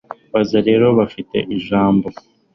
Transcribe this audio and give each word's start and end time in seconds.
Baza 0.31 0.59
rero 0.67 0.85
bafite 0.99 1.37
ijambo 1.55 2.07